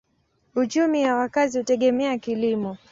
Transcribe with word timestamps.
Uchumi 0.55 1.01
ya 1.01 1.15
wakazi 1.15 1.57
hutegemea 1.57 2.17
kilimo. 2.17 2.77